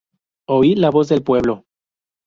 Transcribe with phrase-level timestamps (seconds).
[0.49, 1.65] Oí la voz del pueblo.